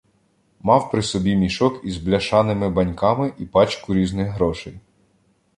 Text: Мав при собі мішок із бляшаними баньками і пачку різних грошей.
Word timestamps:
Мав 0.59 0.91
при 0.91 1.01
собі 1.01 1.35
мішок 1.35 1.81
із 1.83 1.97
бляшаними 1.97 2.69
баньками 2.69 3.33
і 3.39 3.45
пачку 3.45 3.93
різних 3.93 4.27
грошей. 4.27 4.79